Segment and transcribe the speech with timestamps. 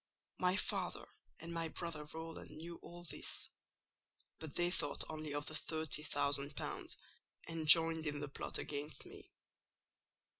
[0.39, 1.07] My father
[1.41, 3.51] and my brother Rowland knew all this;
[4.39, 6.97] but they thought only of the thirty thousand pounds,
[7.47, 9.29] and joined in the plot against me.